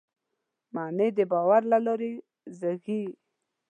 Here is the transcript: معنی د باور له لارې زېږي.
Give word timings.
معنی 0.73 1.09
د 1.17 1.19
باور 1.31 1.61
له 1.71 1.77
لارې 1.85 2.11
زېږي. 2.59 3.03